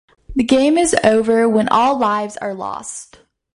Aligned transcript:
The 0.35 0.43
game 0.43 0.79
is 0.79 0.95
over 1.03 1.47
when 1.47 1.69
all 1.69 1.99
lives 1.99 2.35
are 2.37 2.55
lost. 2.55 3.19